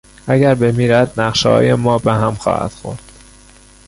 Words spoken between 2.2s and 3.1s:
خواهد خورد.